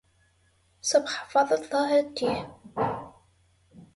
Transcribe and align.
صبح 0.81 1.29
فضل 1.29 1.65
ظاهر 1.69 1.99
التيه 1.99 2.55